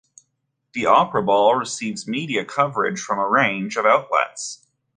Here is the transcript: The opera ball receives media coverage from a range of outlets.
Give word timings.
The 0.73 0.87
opera 0.87 1.21
ball 1.21 1.53
receives 1.53 2.07
media 2.07 2.43
coverage 2.43 2.99
from 2.99 3.19
a 3.19 3.27
range 3.29 3.75
of 3.77 3.85
outlets. 3.85 4.65